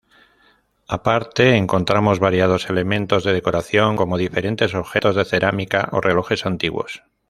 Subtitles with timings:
[0.87, 7.03] Aparte encontramos variados elementos de decoración, como diferentes objetos de cerámica o relojes antiguos.